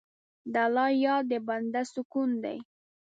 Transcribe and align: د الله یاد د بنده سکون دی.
د 0.53 0.55
الله 0.65 0.87
یاد 1.05 1.23
د 1.31 1.33
بنده 1.47 1.81
سکون 1.93 2.29
دی. 2.43 2.57